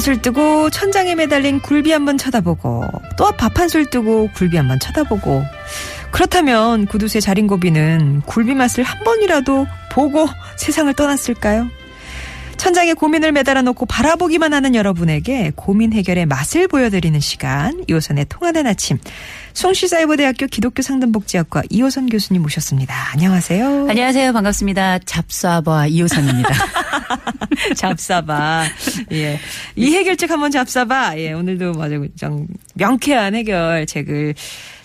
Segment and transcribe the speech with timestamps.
[0.00, 2.84] 술 뜨고 천장에 매달린 굴비 한 번 쳐다보고
[3.18, 5.44] 또 밥 한 술 뜨고 굴비 한 번 쳐다보고
[6.10, 10.26] 그렇다면 구두쇠 자린고비는 굴비 맛을 한 번이라도 보고
[10.56, 11.68] 세상을 떠났을까요?
[12.56, 18.98] 천장에 고민을 매달아 놓고 바라보기만 하는 여러분에게 고민 해결의 맛을 보여드리는 시간 이호선의 통하는 아침
[19.54, 22.94] 송시사이버대학교 기독교 상담복지학과 이호선 교수님 모셨습니다.
[23.14, 23.86] 안녕하세요.
[23.88, 24.32] 안녕하세요.
[24.34, 24.98] 반갑습니다.
[25.06, 26.50] 잡사바 이호선입니다.
[27.76, 28.64] 잡사봐.
[29.12, 29.38] 예.
[29.76, 31.18] 이 해결책 한번 잡사봐.
[31.18, 31.32] 예.
[31.32, 31.72] 오늘도.
[32.18, 34.34] 좀 명쾌한 해결책을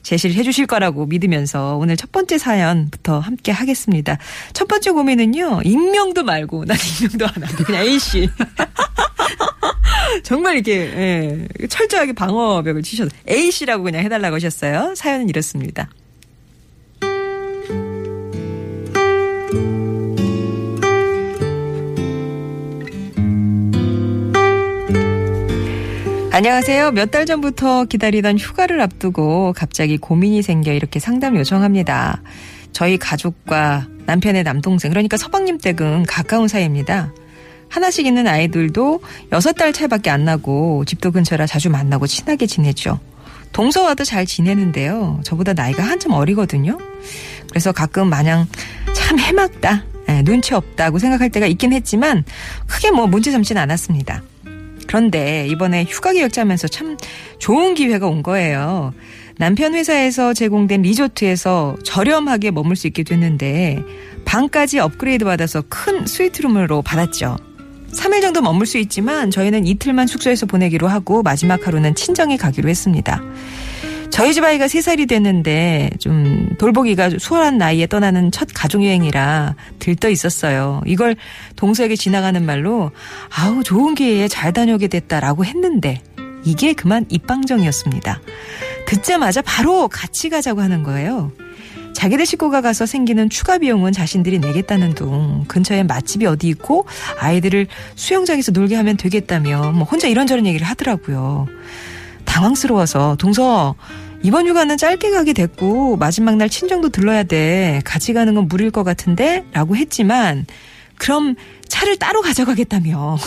[0.01, 4.17] 제시를 해주실 거라고 믿으면서 오늘 첫 번째 사연부터 함께 하겠습니다.
[4.53, 5.61] 첫 번째 고민은요.
[5.63, 8.29] 익명도 말고 난 익명도 안 하고 그냥 A씨.
[10.23, 14.93] 정말 이렇게 예, 철저하게 방어벽을 치셔서 A씨라고 그냥 해달라고 하셨어요.
[14.95, 15.89] 사연은 이렇습니다.
[26.35, 26.91] 안녕하세요.
[26.91, 32.21] 몇 달 전부터 기다리던 휴가를 앞두고 갑자기 고민이 생겨 이렇게 상담 요청합니다.
[32.73, 37.13] 저희 가족과 남편의 남동생, 그러니까 서방님 댁은 가까운 사이입니다.
[37.69, 38.99] 하나씩 있는 아이들도
[39.31, 42.99] 여섯 달 차이밖에 안 나고 집도 근처라 자주 만나고 친하게 지내죠.
[43.53, 45.21] 동서와도 잘 지내는데요.
[45.23, 46.77] 저보다 나이가 한참 어리거든요.
[47.49, 48.45] 그래서 가끔 마냥
[48.93, 52.25] 참 해맑다, 예, 눈치 없다고 생각할 때가 있긴 했지만
[52.67, 54.21] 크게 뭐 문제 삼지는 않았습니다.
[54.87, 56.97] 그런데 이번에 휴가 계획 짜면서 참
[57.39, 58.93] 좋은 기회가 온 거예요.
[59.37, 63.81] 남편 회사에서 제공된 리조트에서 저렴하게 머물 수 있게 됐는데
[64.23, 67.37] 방까지 업그레이드 받아서 큰 스위트룸으로 받았죠.
[67.91, 73.21] 3일 정도 머물 수 있지만 저희는 이틀만 숙소에서 보내기로 하고 마지막 하루는 친정에 가기로 했습니다.
[74.15, 80.81] 저희 집 아이가 3살이 됐는데 좀 돌보기가 수월한 나이에 떠나는 첫 가족여행이라 들떠 있었어요.
[80.85, 81.17] 이걸
[81.57, 82.91] 동서에게 지나가는 말로
[83.29, 86.01] 아우 좋은 기회에 잘 다녀오게 됐다라고 했는데
[86.45, 88.21] 이게 그만 입방정이었습니다.
[88.87, 91.33] 듣자마자 바로 같이 가자고 하는 거예요.
[91.93, 96.87] 자기들 식구가 가서 생기는 추가 비용은 자신들이 내겠다는 둥 근처에 맛집이 어디 있고
[97.19, 101.47] 아이들을 수영장에서 놀게 하면 되겠다며 뭐 혼자 이런저런 얘기를 하더라고요.
[102.23, 103.75] 당황스러워서 동서
[104.25, 107.79] 이번 휴가는 짧게 가게 됐고 마지막 날 친정도 들러야 돼.
[107.85, 110.47] 같이 가는 건 무리일 것 같은데 라고 했지만
[110.97, 111.35] 그럼
[111.67, 113.19] 차를 따로 가져가겠다며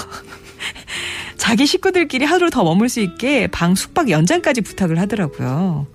[1.38, 5.86] 자기 식구들끼리 하루 더 머물 수 있게 방 숙박 연장까지 부탁을 하더라고요.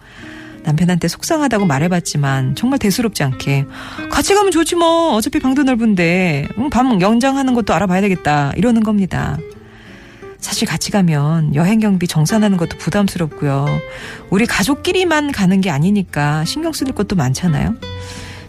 [0.64, 3.66] 남편한테 속상하다고 말해봤지만 정말 대수롭지 않게
[4.10, 9.38] 같이 가면 좋지 뭐 어차피 방도 넓은데 음, 방 연장하는 것도 알아봐야 되겠다 이러는 겁니다.
[10.44, 13.66] 사실 같이 가면 여행 경비 정산하는 것도 부담스럽고요.
[14.30, 17.76] 우리 가족끼리만 가는 게 아니니까 신경 쓸 것도 많잖아요.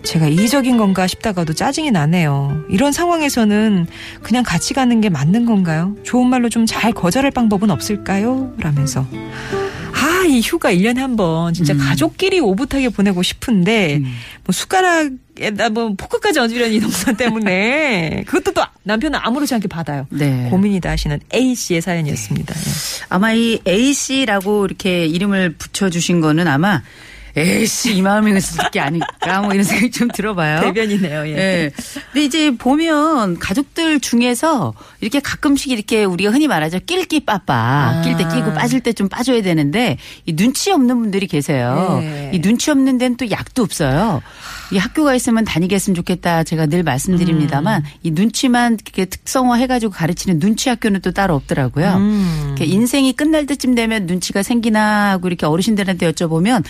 [0.03, 2.65] 제가 이기적인 건가 싶다가도 짜증이 나네요.
[2.69, 3.87] 이런 상황에서는
[4.23, 5.95] 그냥 같이 가는 게 맞는 건가요?
[6.03, 8.53] 좋은 말로 좀 잘 거절할 방법은 없을까요?
[8.59, 9.07] 라면서.
[10.25, 14.01] 아, 이 휴가 1년에 한 번 진짜 가족끼리 오붓하게 보내고 싶은데
[14.45, 20.07] 뭐 숟가락에다 뭐 포크까지 얹으려는 이 동선 때문에 그것도 또 남편은 아무렇지 않게 받아요.
[20.11, 20.49] 네.
[20.51, 22.55] 고민이다 하시는 A 씨의 사연이었습니다.
[22.55, 22.61] 예.
[23.11, 26.83] 아마 이 A씨라고 이렇게 이름을 붙여주신 거는 아마
[27.37, 30.61] A씨 이 마음이었을 게 아닐까 뭐 이런 생각이 좀 들어봐요.
[30.61, 31.27] 대변이네요.
[31.29, 31.33] 예.
[31.37, 31.71] 예.
[32.13, 36.79] 근데 이제 보면 가족들 중에서 이렇게 가끔씩 이렇게 우리가 흔히 말하죠.
[36.87, 38.01] 낄끼 빠빠.
[38.05, 41.99] 낄때 끼고 빠질 때 좀 빠져야 되는데 이 눈치 없는 분들이 계세요.
[42.03, 42.31] 예.
[42.33, 44.23] 이 눈치 없는 데는 또 약도 없어요.
[44.73, 46.45] 이 학교가 있으면 다니겠으면 좋겠다.
[46.45, 47.91] 제가 늘 말씀드립니다만 음.
[48.03, 51.95] 이 눈치만 이렇게 특성화 해가지고 가르치는 눈치 학교는 또 따로 없더라고요.
[51.97, 52.45] 음.
[52.49, 56.65] 이렇게 인생이 끝날 때쯤 되면 눈치가 생기나 하고 이렇게 어르신들한테 여쭤보면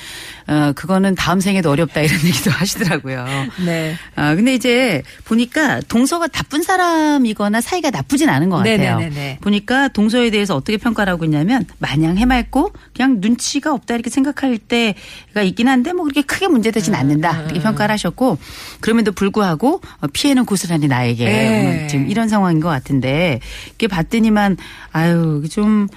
[0.46, 3.25] 어 그거는 다음 생에도 어렵다 이런 얘기도 하시더라고요.
[3.64, 3.94] 네.
[4.17, 8.99] 아 근데 이제 보니까 동서가 나쁜 사람이거나 사이가 나쁘진 않은 것 같아요.
[8.99, 9.38] 네네네네.
[9.41, 15.43] 보니까 동서에 대해서 어떻게 평가를 하고 있냐면 마냥 해맑고 그냥 눈치가 없다 이렇게 생각할 때가
[15.43, 18.39] 있긴 한데 뭐 그렇게 크게 문제되진 않는다 이렇게 평가 를 하셨고
[18.81, 21.87] 그럼에도 불구하고 어, 피해는 고스란히 나에게 네.
[21.89, 23.41] 지금 이런 상황인 것 같은데
[23.75, 24.57] 이게 봤더니만
[24.93, 25.89] 아유 좀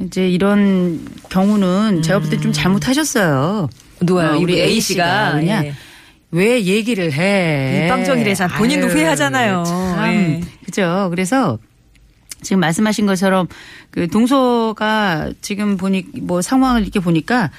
[0.00, 3.68] 이제 이런 경우는 제가 볼 때 좀 잘못하셨어요.
[4.02, 4.32] 누가요?
[4.32, 5.74] 어, 우리 A 씨가 그냥 예.
[6.32, 7.82] 왜 얘기를 해?
[7.82, 9.64] 일방적이래서 본인도 아유, 후회하잖아요.
[9.66, 10.12] 참.
[10.12, 10.40] 예.
[10.64, 11.08] 그죠.
[11.10, 11.58] 그래서
[12.42, 13.48] 지금 말씀하신 것처럼
[13.90, 17.50] 그 동서가 지금 보니 뭐 상황을 이렇게 보니까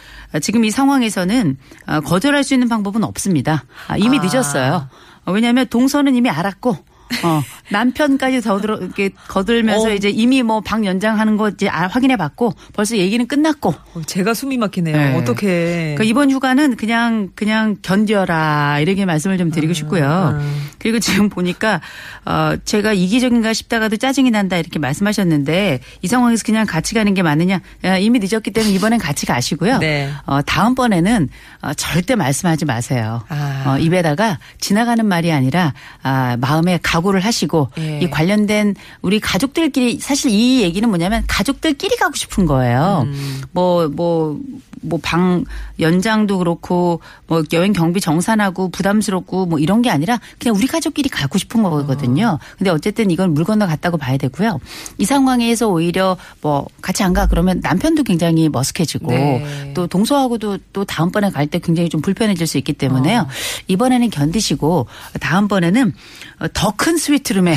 [0.42, 3.66] 지금 이 상황에서는 아, 거절할 수 있는 방법은 없습니다.
[3.88, 4.22] 아, 이미 아.
[4.24, 4.90] 늦었어요.
[5.26, 6.78] 어, 왜냐하면 동서는 이미 알았고
[7.24, 9.94] 어, 남편까지 더 들어 이렇게 거들면서 어.
[9.94, 14.34] 이제 이미 뭐 방 연장하는 거 이제 아, 확인해 봤고 벌써 얘기는 끝났고 어, 제가
[14.34, 14.96] 숨이 막히네요.
[14.96, 15.16] 네.
[15.18, 15.96] 어떻게?
[15.96, 20.38] 그러니까 이번 휴가는 그냥 그냥 견뎌라 이렇게 말씀을 좀 드리고 싶고요.
[20.40, 20.70] 음.
[20.80, 21.82] 그리고 지금 보니까
[22.26, 27.60] 어 제가 이기적인가 싶다가도 짜증이 난다 이렇게 말씀하셨는데 이 상황에서 그냥 같이 가는 게 맞느냐?
[27.84, 29.80] 야, 이미 늦었기 때문에 이번엔 같이 가시고요.
[29.80, 30.10] 네.
[30.26, 31.30] 어 다음번에는
[31.62, 33.24] 어, 절대 말씀하지 마세요.
[33.30, 33.64] 아.
[33.68, 35.74] 어, 입에다가 지나가는 말이 아니라
[36.04, 38.00] 아, 마음에 각오를 하시고 예.
[38.02, 43.04] 이 관련된 우리 가족들끼리 사실 이 얘기는 뭐냐면 가족들끼리 가고 싶은 거예요.
[43.08, 43.42] 음.
[43.52, 44.40] 뭐뭐
[44.82, 45.46] 뭐 방
[45.80, 51.38] 연장도 그렇고 뭐 여행 경비 정산하고 부담스럽고 뭐 이런 게 아니라 그냥 우리 가족끼리 가고
[51.38, 52.40] 싶은 거거든요.
[52.58, 54.60] 근데 어쨌든 이건 물 건너 갔다고 봐야 되고요.
[54.98, 59.72] 이 상황에서 오히려 뭐 같이 안 가 그러면 남편도 굉장히 머쓱해지고 네.
[59.76, 63.20] 또 동서하고도 또 다음번에 갈 때 굉장히 좀 불편해질 수 있기 때문에요.
[63.22, 63.28] 어.
[63.68, 64.88] 이번에는 견디시고
[65.20, 65.94] 다음번에는
[66.54, 67.56] 더 큰 스위트룸에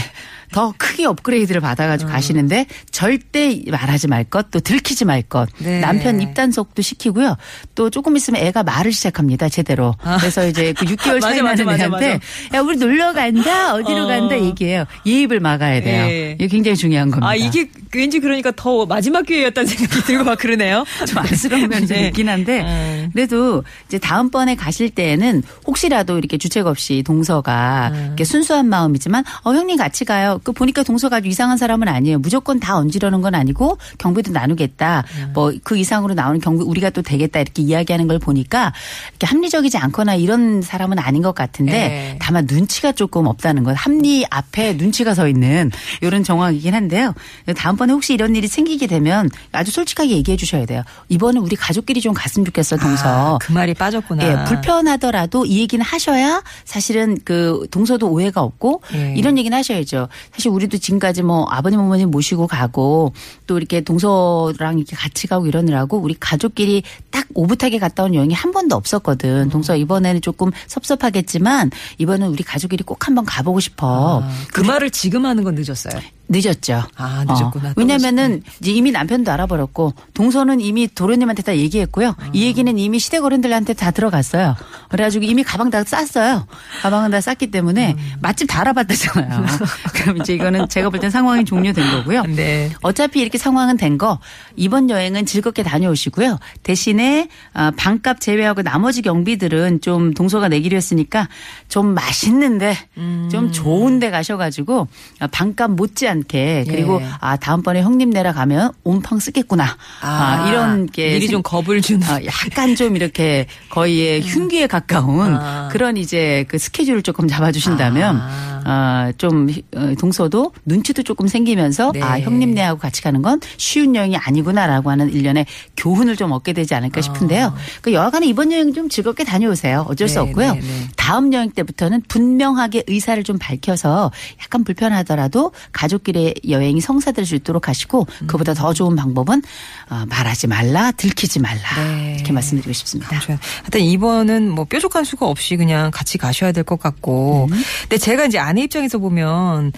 [0.54, 5.48] 더 크게 업그레이드를 받아가지고 가시는데 절대 말하지 말 것, 또 들키지 말 것.
[5.58, 5.80] 네.
[5.80, 7.36] 남편 입단속도 시키고요.
[7.74, 9.48] 또 조금 있으면 애가 말을 시작합니다.
[9.48, 9.96] 제대로.
[10.20, 12.24] 그래서 이제 그 6개월 차이 맞아, 맞아, 나는 맞아, 애한테
[12.54, 14.06] 야 우리 놀러 간다, 어디로 어.
[14.06, 14.84] 간다 얘기해요.
[15.04, 16.04] 예입을 막아야 돼요.
[16.04, 16.32] 예.
[16.38, 17.28] 이게 굉장히 중요한 겁니다.
[17.28, 20.84] 아 이게 왠지 그러니까 더 마지막 기회였다는 생각이 들고 막 그러네요.
[21.08, 22.06] 좀 안쓰러운 면이 좀 네.
[22.06, 23.10] 있긴 한데 음.
[23.12, 28.04] 그래도 이제 다음번에 가실 때에는 혹시라도 이렇게 주책 없이 동서가 음.
[28.06, 30.38] 이렇게 순수한 마음이지만 어 형님 같이 가요.
[30.44, 32.18] 그 보니까 동서가 아주 이상한 사람은 아니에요.
[32.18, 35.04] 무조건 다 얹으려는 건 아니고 경비도 나누겠다.
[35.16, 35.32] 음.
[35.34, 38.72] 뭐그 이상으로 나오는 경비 우리가 또 되겠다 이렇게 이야기하는 걸 보니까
[39.10, 42.18] 이렇게 합리적이지 않거나 이런 사람은 아닌 것 같은데 네.
[42.20, 43.74] 다만 눈치가 조금 없다는 것.
[43.76, 45.70] 합리 앞에 눈치가 서 있는
[46.02, 47.14] 이런 정황이긴 한데요.
[47.56, 50.82] 다음번에 혹시 이런 일이 생기게 되면 아주 솔직하게 얘기해 주셔야 돼요.
[51.08, 53.34] 이번은 우리 가족끼리 좀 갔으면 좋겠어, 동서.
[53.34, 54.24] 아, 그 말이 빠졌구나.
[54.24, 59.14] 예, 불편하더라도 이 얘기는 하셔야 사실은 그 동서도 오해가 없고 예.
[59.16, 60.08] 이런 얘기는 하셔야죠.
[60.34, 63.12] 사실 우리도 지금까지 뭐 아버님 어머님 모시고 가고
[63.46, 68.50] 또 이렇게 동서랑 이렇게 같이 가고 이러느라고 우리 가족끼리 딱 오붓하게 갔다 온 여행이 한
[68.50, 69.48] 번도 없었거든.
[69.50, 74.22] 동서 이번에는 조금 섭섭하겠지만 이번엔 우리 가족끼리 꼭 한번 가보고 싶어.
[74.22, 76.00] 아, 그 말을 지금 하는 건 늦었어요.
[76.28, 76.82] 늦었죠.
[76.96, 77.70] 아, 늦었구나.
[77.70, 77.72] 어.
[77.76, 82.08] 왜냐면은 이제 이미 남편도 알아버렸고 동서는 이미 도련님한테 다 얘기했고요.
[82.18, 82.30] 아.
[82.32, 84.56] 이 얘기는 이미 시댁 어른들한테 다 들어갔어요.
[84.88, 86.46] 그래가지고 이미 가방 다 쌌어요.
[86.82, 88.12] 가방은 다 쌌기 때문에 음.
[88.20, 89.44] 맛집 다 알아봤다잖아요.
[89.94, 92.22] 그럼 이제 이거는 제가 볼 땐 상황이 종료된 거고요.
[92.24, 92.70] 네.
[92.82, 94.18] 어차피 이렇게 상황은 된 거
[94.56, 96.38] 이번 여행은 즐겁게 다녀오시고요.
[96.64, 101.28] 대신에 어, 방값 제외하고 나머지 경비들은 좀 동서가 내기로 했으니까
[101.68, 103.28] 좀 맛있는데 음.
[103.30, 104.88] 좀 좋은데 가셔가지고
[105.20, 107.06] 어, 방값 못지 않게 그리고 예.
[107.20, 112.06] 아 다음번에 형님 내라 가면 온팡 쓰겠구나 아, 이런 게 미리 좀 겁을 주는.
[112.08, 115.36] 어, 약간 좀 이렇게 거의 흉기에 가까운 음.
[115.36, 115.68] 아.
[115.72, 118.54] 그런 이제 그 스케줄을 조금 잡아주신다면 아.
[118.66, 122.02] 어, 좀 어, 동서도 눈치도 조금 생기면서 네.
[122.02, 125.46] 아 형님네하고 같이 가는 건 쉬운 여행이 아니구나라고 하는 일련의
[125.76, 127.54] 교훈을 좀 얻게 되지 않을까 싶은데요.
[127.82, 129.84] 그 여하간에 이번 여행 좀 즐겁게 다녀오세요.
[129.88, 130.24] 어쩔 수 아.
[130.24, 130.52] 네, 없고요.
[130.54, 130.88] 네, 네.
[130.96, 134.10] 다음 여행 때부터는 분명하게 의사를 좀 밝혀서
[134.42, 139.42] 약간 불편하더라도 가족 끼리 여행이 성사될 수 있도록 하시고 그보다 더 좋은 방법은
[139.90, 142.14] 어, 말하지 말라, 들키지 말라 네.
[142.14, 143.18] 이렇게 말씀드리고 싶습니다.
[143.18, 143.38] 좋아요.
[143.62, 147.48] 하여튼 이번은 뭐 뾰족한 수가 없이 그냥 같이 가셔야 될 것 같고.
[147.82, 149.72] 근데 제가 이제 아내 입장에서 보면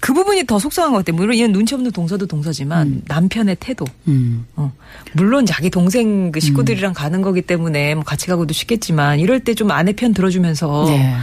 [0.00, 1.16] 그 부분이 더 속상한 것 같아요.
[1.16, 3.84] 물론 이건 눈치 없는 동서도 동서지만 남편의 태도.
[4.06, 4.46] 음.
[4.54, 4.72] 어.
[5.14, 9.72] 물론 자기 동생 그 식구들이랑 가는 거기 때문에 뭐 같이 가고도 쉽겠지만 이럴 때 좀
[9.72, 11.16] 아내 편 들어주면서 네.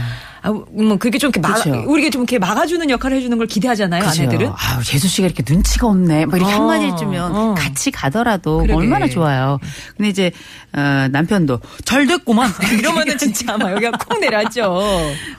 [0.46, 1.84] 아, 뭐 그게 좀 이렇게 막 그쵸.
[1.86, 4.04] 우리가 좀 이렇게 막아주는 역할을 해주는 걸 기대하잖아요.
[4.04, 4.22] 그죠.
[4.22, 4.48] 아내들은.
[4.48, 6.26] 아우, 재수 씨가 이렇게 눈치가 없네.
[6.26, 7.54] 막 이렇게 어, 한마디 해주면 어.
[7.54, 8.74] 같이 가더라도 그러게.
[8.74, 9.58] 얼마나 좋아요.
[9.96, 10.30] 근데 이제,
[10.72, 12.50] 어, 남편도 잘 됐구만.
[12.78, 14.80] 이러면은 진짜 아마 여기가 콩 내려앉죠.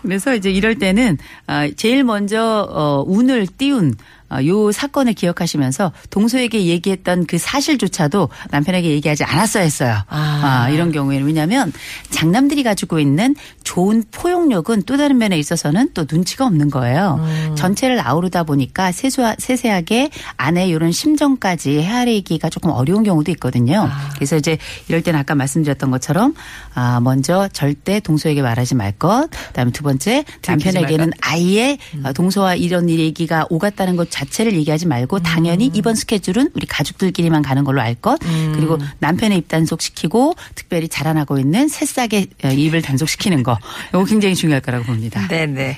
[0.02, 6.66] 그래서 이제 이럴 때는 아, 제일 먼저 어, 운을 띄운 아, 요 사건을 기억하시면서 동서에게
[6.66, 9.98] 얘기했던 그 사실조차도 남편에게 얘기하지 않았어야 했어요.
[10.08, 10.66] 아.
[10.68, 11.72] 아, 이런 경우에는 왜냐하면
[12.10, 17.26] 장남들이 가지고 있는 좋은 포용력은 또 다른 면에 있어서는 또 눈치가 없는 거예요.
[17.56, 23.90] 전체를 아우르다 보니까 세수하, 세세하게 아내의 이런 심정까지 헤아리기가 조금 어려운 경우도 있거든요.
[24.16, 24.58] 그래서 이제
[24.88, 26.34] 이럴 때는 아까 말씀드렸던 것처럼
[26.74, 29.30] 아, 먼저 절대 동서에게 말하지 말 것.
[29.48, 34.88] 그다음에 두 번째 남편에게는 말 아예 어, 동서와 이런 일 얘기가 오갔다는 것 자체를 얘기하지
[34.88, 38.20] 말고 당연히 이번 스케줄은 우리 가족들끼리만 가는 걸로 알 것.
[38.56, 43.58] 그리고 남편의 입 단속시키고 특별히 자라나고 있는 새싹의 어, 입을 단속시키는 거.
[43.90, 45.28] 이거 굉장히 중요할 거라고 봅니다.
[45.28, 45.78] 네네.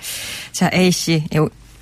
[0.52, 1.26] 자, A씨.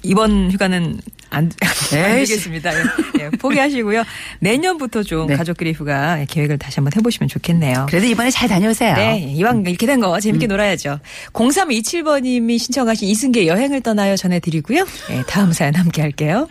[0.07, 0.99] 요- 이번 휴가는
[1.29, 1.71] 안, 안.
[1.91, 2.71] 되겠습니다.
[2.73, 2.83] 예,
[3.19, 4.03] 예, 포기하시고요.
[4.39, 5.35] 내년부터 좀 네.
[5.35, 7.85] 가족끼리 휴가 계획을 다시 한번 해보시면 좋겠네요.
[7.89, 8.95] 그래도 이번에 잘 다녀오세요.
[8.95, 10.49] 네, 이왕 이렇게 된 거 재밌게 음.
[10.49, 10.99] 놀아야죠.
[11.33, 14.85] 0327번님이 신청하신 이승기의 여행을 떠나요 전해드리고요.
[15.09, 16.47] 네, 다음 사연 함께 할게요.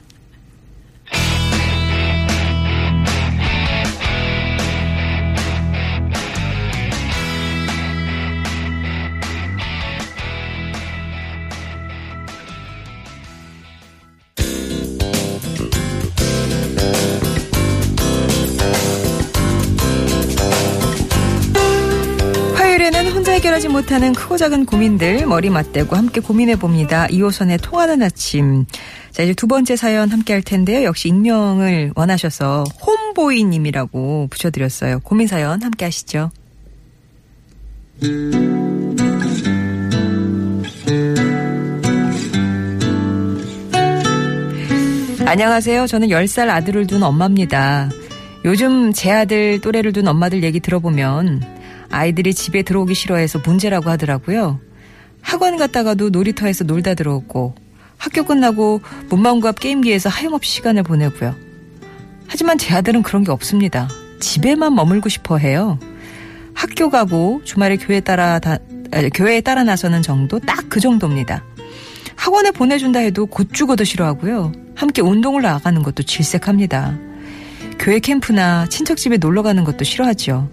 [23.56, 27.06] 해결하지 못하는 크고 작은 고민들 머리 맞대고 함께 고민해 봅니다.
[27.06, 28.66] 2호선의 통하는 아침.
[29.10, 30.84] 자, 이제 두 번째 사연 함께 할 텐데요.
[30.84, 35.00] 역시 익명을 원하셔서 홈보이 님이라고 붙여 드렸어요.
[35.00, 36.30] 고민 사연 함께 하시죠.
[45.24, 45.86] 안녕하세요.
[45.86, 47.90] 저는 10살 아들을 둔 엄마입니다.
[48.44, 51.56] 요즘 제 아들 또래를 둔 엄마들 얘기 들어보면
[51.90, 54.60] 아이들이 집에 들어오기 싫어해서 문제라고 하더라고요.
[55.20, 57.54] 학원 갔다가도 놀이터에서 놀다 들어오고
[57.98, 61.34] 학교 끝나고 문방구 앞 게임기에서 하염없이 시간을 보내고요.
[62.28, 63.88] 하지만 제 아들은 그런 게 없습니다.
[64.20, 65.78] 집에만 머물고 싶어 해요.
[66.54, 68.58] 학교 가고 주말에 교회 따라 다,
[68.92, 71.42] 아, 교회에 따라 나서는 정도 딱 그 정도입니다.
[72.16, 74.52] 학원에 보내준다 해도 곧 죽어도 싫어하고요.
[74.74, 76.98] 함께 운동을 나가는 것도 질색합니다.
[77.78, 80.50] 교회 캠프나 친척 집에 놀러 가는 것도 싫어하죠.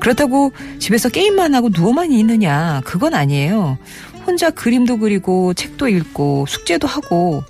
[0.00, 3.78] 그렇다고 집에서 게임만 하고 누워만 있느냐 그건 아니에요.
[4.26, 7.42] 혼자 그림도 그리고 책도 읽고 숙제도 하고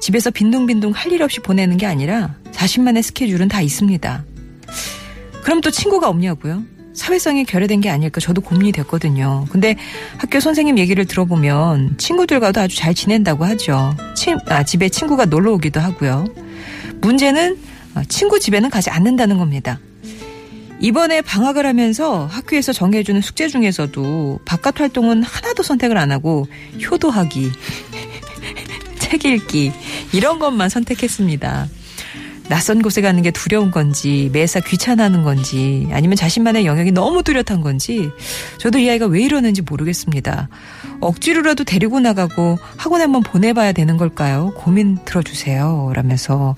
[0.00, 4.24] 집에서 빈둥빈둥 할 일 없이 보내는 게 아니라 자신만의 스케줄은 다 있습니다.
[5.42, 6.62] 그럼 또 친구가 없냐고요?
[6.94, 9.46] 사회성이 결여된 게 아닐까 저도 고민이 됐거든요.
[9.50, 9.76] 근데
[10.18, 13.96] 학교 선생님 얘기를 들어보면 친구들과도 아주 잘 지낸다고 하죠.
[14.14, 16.26] 친, 아, 집에 친구가 놀러 오기도 하고요.
[17.00, 17.58] 문제는
[17.94, 19.78] 아, 친구 집에는 가지 않는다는 겁니다.
[20.80, 26.46] 이번에 방학을 하면서 학교에서 정해주는 숙제 중에서도 바깥 활동은 하나도 선택을 안 하고
[26.90, 27.52] 효도하기,
[28.98, 29.72] 책 읽기
[30.12, 31.68] 이런 것만 선택했습니다.
[32.48, 38.10] 낯선 곳에 가는 게 두려운 건지 매사 귀찮아하는 건지 아니면 자신만의 영역이 너무 뚜렷한 건지
[38.58, 40.48] 저도 이 아이가 왜 이러는지 모르겠습니다.
[41.00, 44.52] 억지로라도 데리고 나가고 학원에 한번 보내봐야 되는 걸까요?
[44.56, 45.92] 고민 들어주세요.
[45.94, 46.56] 라면서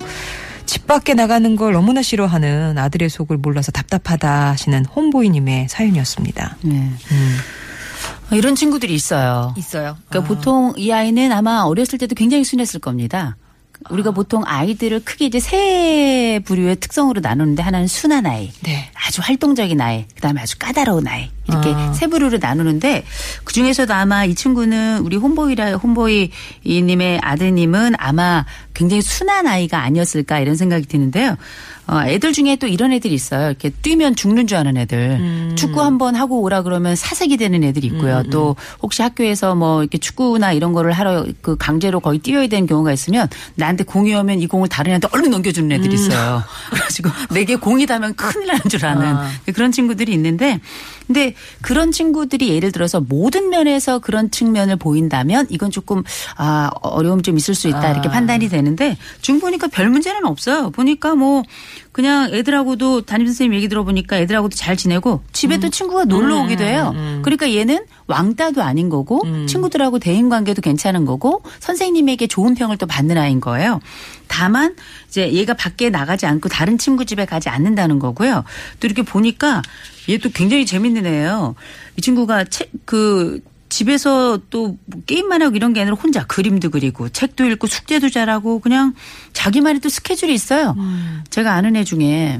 [0.73, 6.57] 집 밖에 나가는 걸 너무나 싫어하는 아들의 속을 몰라서 답답하다 하시는 홈보이님의 사연이었습니다.
[6.63, 6.89] 네.
[8.31, 9.53] 이런 친구들이 있어요.
[9.55, 9.97] 있어요.
[10.09, 13.37] 그러니까 보통 이 아이는 아마 어렸을 때도 굉장히 순했을 겁니다.
[13.89, 18.89] 우리가 보통 아이들을 크게 이제 세 부류의 특성으로 나누는데 하나는 순한 아이, 네.
[18.93, 21.93] 아주 활동적인 아이, 그다음에 아주 까다로운 아이 이렇게 아.
[21.93, 23.03] 세 부류로 나누는데
[23.43, 30.55] 그 중에서도 아마 이 친구는 우리 홈보이라 홈보이님의 아드님은 아마 굉장히 순한 아이가 아니었을까 이런
[30.55, 31.37] 생각이 드는데요.
[31.85, 33.49] 어, 애들 중에 또 이런 애들이 있어요.
[33.49, 34.97] 이렇게 뛰면 죽는 줄 아는 애들.
[34.97, 35.53] 음.
[35.57, 38.23] 축구 한번 하고 오라 그러면 사색이 되는 애들이 있고요.
[38.31, 42.93] 또 혹시 학교에서 뭐 이렇게 축구나 이런 거를 하러 그 강제로 거의 뛰어야 되는 경우가
[42.93, 45.75] 있으면 나한테 공이 오면 이 공을 다른 애한테 얼른 넘겨주는 음.
[45.75, 46.43] 애들이 있어요.
[46.71, 49.29] 그래가지고 내게 공이 닿으면 큰일 나는 줄 아는 아.
[49.53, 50.61] 그런 친구들이 있는데
[51.07, 56.01] 근데 그런 친구들이 예를 들어서 모든 면에서 그런 측면을 보인다면 이건 조금
[56.37, 58.11] 아 어려움 좀 있을 수 있다 이렇게 아.
[58.11, 60.69] 판단이 되는 데 중 보니까 별 문제는 없어요.
[60.71, 61.43] 보니까 뭐
[61.91, 65.59] 그냥 애들하고도 담임 선생님 얘기 들어보니까 애들하고도 잘 지내고 집에 음.
[65.59, 66.93] 또 친구가 놀러 오기도 해요.
[67.23, 69.45] 그러니까 얘는 왕따도 아닌 거고 음.
[69.47, 73.79] 친구들하고 대인 관계도 괜찮은 거고 선생님에게 좋은 평을 또 받는 아이인 거예요.
[74.27, 74.75] 다만
[75.07, 78.43] 이제 얘가 밖에 나가지 않고 다른 친구 집에 가지 않는다는 거고요.
[78.79, 79.61] 또 이렇게 보니까
[80.09, 81.55] 얘 또 굉장히 재밌는 애예요.
[81.97, 83.41] 이 친구가 책그
[83.73, 84.77] 집에서 또뭐
[85.07, 88.93] 게임만 하고 이런 게 아니라 혼자 그림도 그리고 책도 읽고 숙제도 잘하고 그냥
[89.33, 90.75] 자기만의 또 스케줄이 있어요.
[91.31, 92.39] 제가 아는 애 중에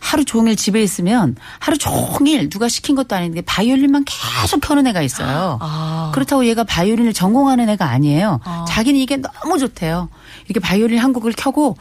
[0.00, 5.58] 하루 종일 집에 있으면 하루 종일 누가 시킨 것도 아닌데 바이올린만 계속 켜는 애가 있어요.
[5.62, 6.10] 아.
[6.12, 8.40] 그렇다고 얘가 바이올린을 전공하는 애가 아니에요.
[8.66, 10.08] 자기는 이게 너무 좋대요.
[10.48, 11.76] 이렇게 바이올린 한 곡을 켜고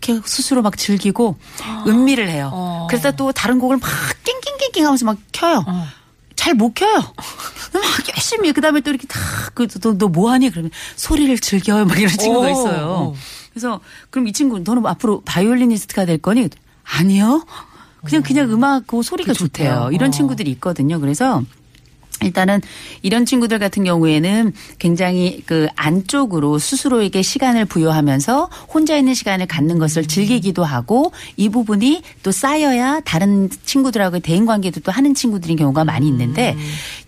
[0.00, 1.36] 이렇게 스스로 막 즐기고
[1.86, 2.50] 음미를 해요.
[2.54, 2.86] 어.
[2.88, 3.90] 그래서 또 다른 곡을 막
[4.24, 5.66] 낑낑낑낑 하면서 막 켜요.
[6.40, 6.94] 잘 못 켜요.
[6.96, 7.84] 막
[8.16, 12.50] 열심히 그다음에 또 이렇게 다그너 뭐하니 그러면 소리를 즐겨요 막 이런 친구가 오.
[12.50, 13.14] 있어요.
[13.52, 16.48] 그래서 그럼 이 친구 너는 앞으로 바이올리니스트가 될 거니?
[16.82, 17.44] 아니요.
[18.06, 19.68] 그냥 그냥 음악 그 소리가 좋대요.
[19.74, 19.90] 좋대요.
[19.92, 20.10] 이런 어.
[20.10, 20.98] 친구들이 있거든요.
[20.98, 21.42] 그래서
[22.22, 22.60] 일단은
[23.02, 30.06] 이런 친구들 같은 경우에는 굉장히 그 안쪽으로 스스로에게 시간을 부여하면서 혼자 있는 시간을 갖는 것을
[30.06, 36.06] 즐기기도 하고 이 부분이 또 쌓여야 다른 친구들하고의 대인 관계도 또 하는 친구들인 경우가 많이
[36.08, 36.56] 있는데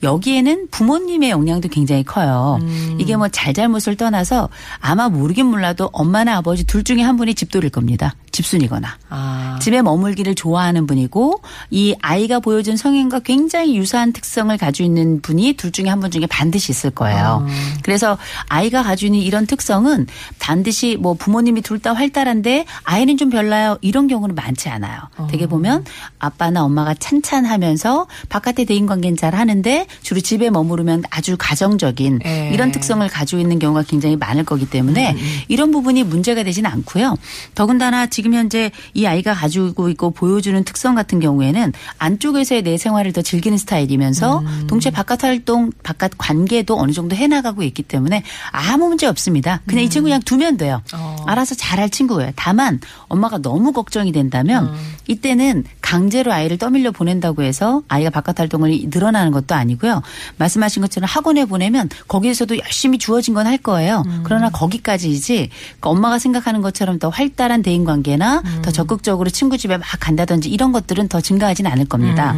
[0.03, 2.59] 여기에는 부모님의 영향도 굉장히 커요.
[2.99, 4.49] 이게 뭐 잘잘못을 떠나서
[4.81, 8.15] 아마 모르긴 몰라도 엄마나 아버지 둘 중에 한 분이 집돌일 겁니다.
[8.33, 8.97] 집순이거나.
[9.11, 9.59] 아.
[9.61, 15.73] 집에 머물기를 좋아하는 분이고 이 아이가 보여준 성향과 굉장히 유사한 특성을 가지고 있는 분이 둘
[15.73, 17.47] 중에 한 분 중에 반드시 있을 거예요.
[17.83, 18.19] 그래서
[18.49, 20.07] 아이가 가지고 있는 이런 특성은
[20.39, 25.01] 반드시 뭐 부모님이 둘 다 활달한데 아이는 좀 별나요 이런 경우는 많지 않아요.
[25.31, 25.85] 되게 보면
[26.21, 32.51] 아빠나 엄마가 찬찬하면서 바깥의 대인 관계는 잘 하는데 주로 집에 머무르면 아주 가정적인 예.
[32.53, 35.17] 이런 특성을 가지고 있는 경우가 굉장히 많을 거기 때문에
[35.49, 37.17] 이런 부분이 문제가 되지는 않고요.
[37.57, 43.23] 더군다나 지금 현재 이 아이가 가지고 있고 보여주는 특성 같은 경우에는 안쪽에서의 내 생활을 더
[43.23, 49.61] 즐기는 스타일이면서 동시에 바깥 활동, 바깥 관계도 어느 정도 해나가고 있기 때문에 아무 문제 없습니다.
[49.67, 50.81] 그냥 이 친구 그냥 두면 돼요.
[50.95, 51.17] 어.
[51.27, 52.31] 알아서 잘할 친구예요.
[52.35, 54.75] 다만 엄마가 너무 걱정이 된다면
[55.09, 60.01] 이때는 강제로 아이를 떠밀려 보낸다고 해서 아이가 바깥 활동을 늘어나는 것도 아니고요.
[60.39, 64.05] 말씀하신 것처럼 학원에 보내면 거기에서도 열심히 주어진 건 할 거예요.
[64.23, 69.85] 그러나 거기까지이지 그러니까 엄마가 생각하는 것처럼 더 활달한 대인 관계나 더 적극적으로 친구 집에 막
[69.99, 72.37] 간다든지 이런 것들은 더 증가하지는 않을 겁니다.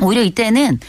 [0.00, 0.80] 오히려 이때는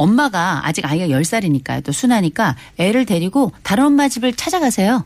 [0.00, 5.04] 엄마가 아직 아이가 10살이니까 또 순하니까 애를 데리고 다른 엄마 집을 찾아가세요.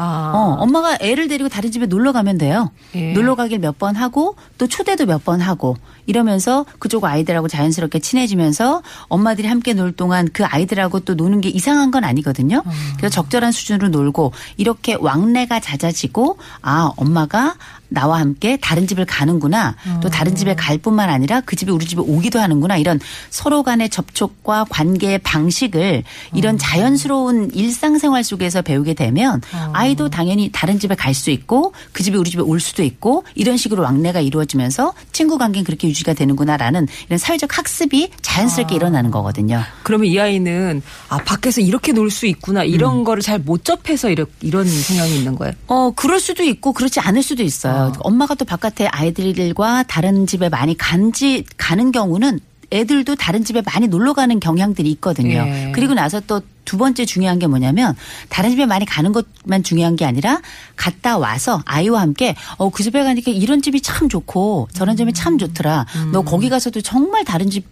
[0.00, 0.30] 아.
[0.32, 2.70] 어, 엄마가 애를 데리고 다른 집에 놀러 가면 돼요.
[2.94, 3.12] 예.
[3.14, 8.82] 놀러 가길 몇 번 하고 또 초대도 몇 번 하고 이러면서 그쪽 아이들하고 자연스럽게 친해지면서
[9.08, 12.62] 엄마들이 함께 놀 동안 그 아이들하고 또 노는 게 이상한 건 아니거든요.
[12.96, 17.56] 그래서 적절한 수준으로 놀고 이렇게 왕래가 잦아지고 아, 엄마가
[17.88, 19.76] 나와 함께 다른 집을 가는구나.
[20.00, 22.76] 또 다른 집에 갈 뿐만 아니라 그 집에 우리 집에 오기도 하는구나.
[22.76, 29.40] 이런 서로 간의 접촉과 관계의 방식을 이런 자연스러운 일상생활 속에서 배우게 되면
[29.72, 33.56] 아이도 당연히 다른 집에 갈 수 있고 그 집에 우리 집에 올 수도 있고 이런
[33.56, 39.62] 식으로 왕래가 이루어지면서 친구 관계는 그렇게 유지가 되는구나라는 이런 사회적 학습이 자연스럽게 일어나는 거거든요.
[39.82, 44.26] 그러면 이 아이는 아 밖에서 이렇게 놀 수 있구나 이런 거를 잘 못 접해서 이런
[44.40, 45.54] 이런 성향이 있는 거예요.
[45.68, 47.77] 어, 그럴 수도 있고 그렇지 않을 수도 있어요.
[48.00, 54.12] 엄마가 또 바깥에 아이들과 다른 집에 많이 간지 가는 경우는 애들도 다른 집에 많이 놀러
[54.12, 55.38] 가는 경향들이 있거든요.
[55.46, 55.72] 예.
[55.74, 57.96] 그리고 나서 또 두 번째 중요한 게 뭐냐면
[58.28, 60.42] 다른 집에 많이 가는 것만 중요한 게 아니라
[60.76, 65.38] 갔다 와서 아이와 함께 어 그 집에 가니까 이런 집이 참 좋고 저런 집이 참
[65.38, 65.86] 좋더라.
[66.12, 67.64] 너 거기 가서도 정말 다른 집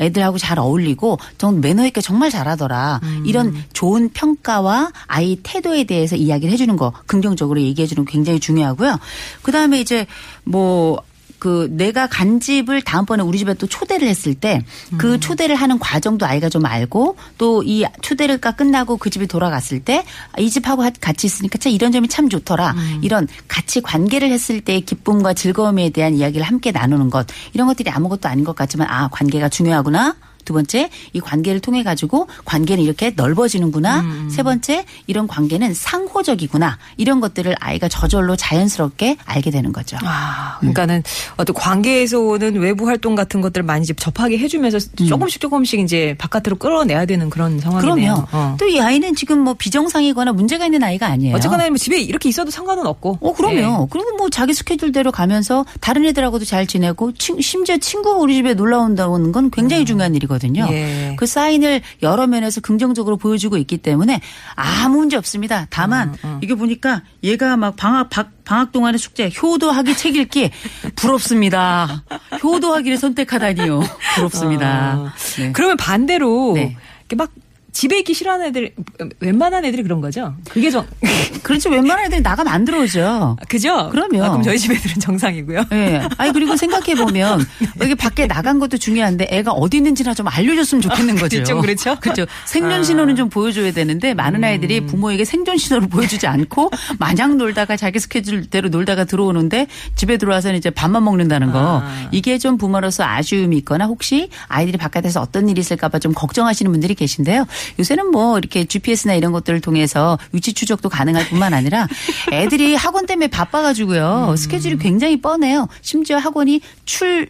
[0.00, 3.00] 애들하고 잘 어울리고 정 매너 있게 정말 잘하더라.
[3.24, 8.98] 이런 좋은 평가와 아이 태도에 대해서 이야기를 해주는 거 긍정적으로 얘기해주는 거 굉장히 중요하고요.
[9.42, 10.06] 그 다음에 이제
[10.44, 11.02] 뭐.
[11.44, 14.62] 그 내가 간 집을 다음번에 우리 집에 또 초대를 했을 때
[14.96, 20.06] 그 초대를 하는 과정도 아이가 좀 알고 또 이 초대가 끝나고 그 집에 돌아갔을 때
[20.38, 22.74] 이 집하고 하- 같이 있으니까 참 이런 점이 참 좋더라.
[23.02, 28.26] 이런 같이 관계를 했을 때의 기쁨과 즐거움에 대한 이야기를 함께 나누는 것 이런 것들이 아무것도
[28.26, 30.16] 아닌 것 같지만 아 관계가 중요하구나.
[30.44, 34.04] 두 번째 이 관계를 통해 가지고 관계는 이렇게 넓어지는구나.
[34.30, 36.78] 세 번째 이런 관계는 상호적이구나.
[36.96, 39.96] 이런 것들을 아이가 저절로 자연스럽게 알게 되는 거죠.
[40.02, 41.02] 아, 그러니까는
[41.36, 44.78] 어떤 관계에서 오는 외부 활동 같은 것들을 많이 접하게 해주면서
[45.08, 47.94] 조금씩 조금씩 이제 바깥으로 끌어내야 되는 그런 상황이네요.
[48.14, 48.26] 그럼요.
[48.32, 48.56] 어.
[48.58, 51.36] 또이 아이는 지금 뭐 비정상이거나 문제가 있는 아이가 아니에요.
[51.36, 53.18] 어쨌거나 뭐 집에 이렇게 있어도 상관은 없고.
[53.20, 53.88] 어, 그럼요.
[53.90, 58.80] 그리고 뭐 자기 스케줄대로 가면서 다른 애들하고도 잘 지내고 친- 심지어 친구가 우리 집에 놀러
[58.80, 60.33] 온다는 건 굉장히 중요한 일이거든요.
[60.70, 61.14] 예.
[61.18, 64.20] 그 사인을 여러 면에서 긍정적으로 보여주고 있기 때문에
[64.54, 65.66] 아무 문제 없습니다.
[65.70, 70.50] 다만 이게 보니까 얘가 막 방학 박- 방학 동안의 숙제 효도하기 책 읽기
[70.96, 72.04] 부럽습니다.
[72.42, 73.80] 효도하기를 선택하다니요.
[74.16, 74.96] 부럽습니다.
[74.98, 75.12] 어.
[75.38, 75.52] 네.
[75.52, 76.76] 그러면 반대로 네.
[77.00, 77.30] 이렇게 막
[77.74, 78.72] 집에 있기 싫어하는 애들
[79.18, 80.34] 웬만한 애들이 그런 거죠.
[80.48, 80.86] 그게 좀
[81.42, 83.36] 그렇지 웬만한 애들이 나가면 안 들어오죠.
[83.48, 83.90] 그죠?
[83.90, 84.24] 그럼요.
[84.24, 85.64] 아, 그럼 저희 집 애들은 정상이고요.
[85.72, 86.02] 예.
[86.16, 87.44] 아니 그리고 생각해 보면
[87.82, 91.42] 여기 밖에 나간 것도 중요한데 애가 어디 있는지나 좀 알려줬으면 좋겠는 거죠.
[91.42, 91.96] 좀 그렇죠?
[92.00, 92.26] 그렇죠.
[92.46, 97.98] 생존 신호는 좀 보여줘야 되는데 많은 아이들이 부모에게 생존 신호를 보여주지 않고 마냥 놀다가 자기
[97.98, 102.08] 스케줄대로 놀다가 들어오는데 집에 들어와서는 이제 밥만 먹는다는 거 아.
[102.12, 107.46] 이게 좀 부모로서 아쉬움이 있거나 혹시 아이들이 바깥에서 어떤 일이 있을까봐 좀 걱정하시는 분들이 계신데요.
[107.78, 111.88] 요새는 뭐 이렇게 GPS나 이런 것들을 통해서 위치 추적도 가능할 뿐만 아니라
[112.32, 114.34] 애들이 학원 때문에 바빠가지고요.
[114.36, 115.68] 스케줄이 굉장히 뻔해요.
[115.82, 117.28] 심지어 학원이 출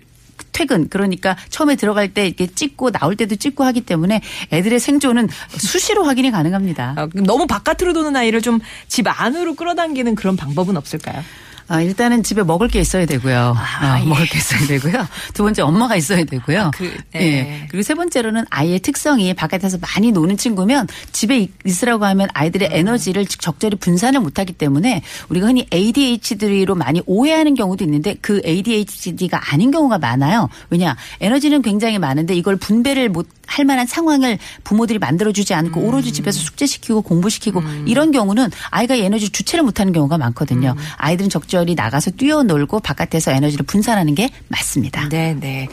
[0.52, 4.20] 퇴근 그러니까 처음에 들어갈 때 이렇게 찍고 나올 때도 찍고 하기 때문에
[4.52, 6.94] 애들의 생존은 수시로 확인이 가능합니다.
[6.96, 11.22] 아, 그럼 너무 바깥으로 도는 아이를 좀 집 안으로 끌어당기는 그런 방법은 없을까요?
[11.66, 13.54] 아, 일단은 집에 먹을 게 있어야 되고요.
[13.56, 14.06] 아, 어, 예.
[14.06, 15.06] 먹을 게 있어야 되고요.
[15.32, 16.70] 두 번째 엄마가 있어야 되고요.
[16.74, 17.20] 그, 예.
[17.20, 17.66] 예.
[17.70, 22.74] 그리고 세 번째로는 아이의 특성이 바깥에서 많이 노는 친구면 집에 있- 있으라고 하면 아이들의 음.
[22.74, 29.70] 에너지를 적절히 분산을 못하기 때문에 우리가 흔히 ADHD로 많이 오해하는 경우도 있는데 그 ADHD가 아닌
[29.70, 30.48] 경우가 많아요.
[30.70, 35.86] 왜냐 에너지는 굉장히 많은데 이걸 분배를 못 할 만한 상황을 부모들이 만들어주지 않고 음.
[35.86, 40.74] 오로지 집에서 숙제시키고 공부시키고 이런 경우는 아이가 에너지 주체를 못하는 경우가 많거든요.
[40.76, 40.82] 음.
[40.96, 45.08] 아이들은 적절 히 나가서 뛰어놀고 바깥에서 에너지를 분산하는 게 맞습니다.
[45.08, 45.68] 네, 네.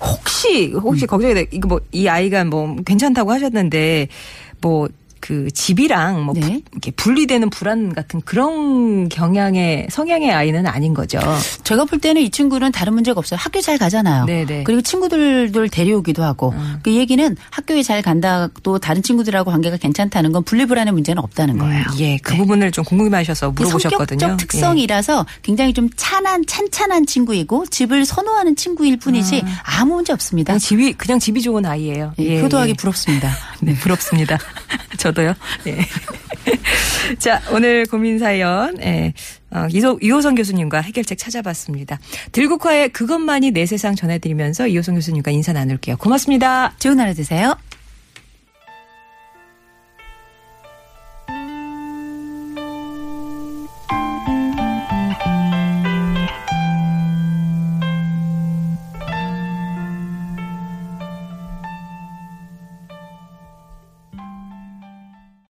[0.00, 1.46] 혹시 혹시 걱정이 돼.
[1.50, 4.08] 이거 뭐 이 아이가 뭐 괜찮다고 하셨는데
[4.60, 4.88] 뭐
[5.22, 6.40] 그 집이랑 뭐 네.
[6.40, 11.20] 부- 이렇게 분리되는 불안 같은 그런 경향의 성향의 아이는 아닌 거죠.
[11.62, 13.38] 제가 볼 때는 이 친구는 다른 문제가 없어요.
[13.40, 14.24] 학교 잘 가잖아요.
[14.24, 14.64] 네네.
[14.64, 20.42] 그리고 친구들을 데려오기도 하고 그 얘기는 학교에 잘 간다 또 다른 친구들하고 관계가 괜찮다는 건
[20.42, 21.84] 분리 불안의 문제는 없다는 거예요.
[21.92, 24.18] 음, 예, 그 부분을 좀 궁금해하셔서 그 물어보셨거든요.
[24.18, 30.14] 성격적 특성이라서 굉장히 좀 찬한 찬찬한 친구이고 집을 선호하는 친구일 뿐이지 아무 문제 예.
[30.14, 30.52] 없습니다.
[30.54, 32.12] 그냥 집이 그냥 집이 좋은 아이예요.
[32.18, 33.30] 예, 효도하기 부럽습니다.
[33.62, 34.38] 네, 부럽습니다.
[34.98, 35.34] 저도요.
[35.68, 35.78] 예.
[37.18, 39.12] 자, 오늘 고민 사연, 예.
[39.50, 41.98] 어, 이소, 이호성 교수님과 해결책 찾아봤습니다.
[42.32, 45.96] 들국화의 그것만이 내 세상 전해드리면서 이호성 교수님과 인사 나눌게요.
[45.98, 46.72] 고맙습니다.
[46.78, 47.54] 좋은 하루 되세요.